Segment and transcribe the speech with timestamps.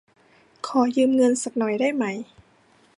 [0.67, 2.05] ขอยืมเงินซักหน่อยได้ไหม